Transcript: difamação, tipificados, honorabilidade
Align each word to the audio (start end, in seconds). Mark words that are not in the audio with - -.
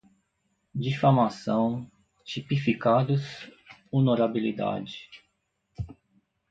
difamação, 0.73 1.87
tipificados, 2.25 3.47
honorabilidade 3.91 4.97